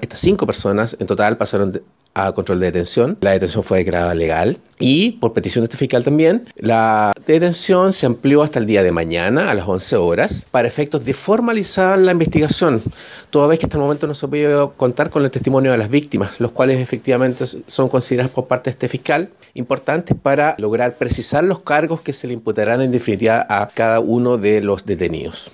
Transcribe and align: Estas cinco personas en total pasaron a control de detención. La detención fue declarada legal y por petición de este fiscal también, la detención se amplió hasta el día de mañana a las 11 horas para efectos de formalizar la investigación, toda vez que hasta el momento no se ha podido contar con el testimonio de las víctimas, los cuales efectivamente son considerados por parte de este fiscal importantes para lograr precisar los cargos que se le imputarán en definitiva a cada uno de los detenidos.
Estas 0.00 0.20
cinco 0.20 0.46
personas 0.46 0.96
en 0.98 1.06
total 1.06 1.36
pasaron 1.36 1.82
a 2.14 2.32
control 2.32 2.60
de 2.60 2.66
detención. 2.66 3.16
La 3.20 3.32
detención 3.32 3.62
fue 3.62 3.78
declarada 3.78 4.14
legal 4.14 4.58
y 4.78 5.12
por 5.12 5.32
petición 5.32 5.62
de 5.62 5.66
este 5.66 5.76
fiscal 5.76 6.02
también, 6.02 6.46
la 6.56 7.12
detención 7.26 7.92
se 7.92 8.06
amplió 8.06 8.42
hasta 8.42 8.58
el 8.58 8.66
día 8.66 8.82
de 8.82 8.92
mañana 8.92 9.50
a 9.50 9.54
las 9.54 9.68
11 9.68 9.96
horas 9.96 10.46
para 10.50 10.66
efectos 10.66 11.04
de 11.04 11.12
formalizar 11.12 11.98
la 11.98 12.12
investigación, 12.12 12.82
toda 13.28 13.46
vez 13.46 13.58
que 13.58 13.66
hasta 13.66 13.76
el 13.76 13.82
momento 13.82 14.06
no 14.06 14.14
se 14.14 14.24
ha 14.24 14.28
podido 14.28 14.72
contar 14.72 15.10
con 15.10 15.22
el 15.22 15.30
testimonio 15.30 15.70
de 15.70 15.78
las 15.78 15.90
víctimas, 15.90 16.40
los 16.40 16.52
cuales 16.52 16.80
efectivamente 16.80 17.44
son 17.66 17.88
considerados 17.90 18.32
por 18.32 18.46
parte 18.46 18.70
de 18.70 18.72
este 18.72 18.88
fiscal 18.88 19.28
importantes 19.54 20.16
para 20.20 20.54
lograr 20.58 20.94
precisar 20.96 21.44
los 21.44 21.60
cargos 21.60 22.00
que 22.00 22.12
se 22.12 22.26
le 22.26 22.34
imputarán 22.34 22.80
en 22.80 22.90
definitiva 22.90 23.46
a 23.48 23.68
cada 23.68 24.00
uno 24.00 24.38
de 24.38 24.60
los 24.62 24.86
detenidos. 24.86 25.48